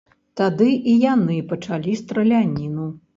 [0.39, 2.89] Тады і яны пачалі страляніну.